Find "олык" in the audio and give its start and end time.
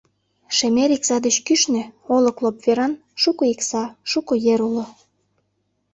2.15-2.37